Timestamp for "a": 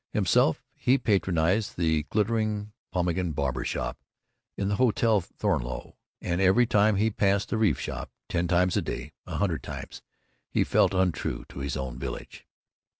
8.75-8.81, 9.27-9.35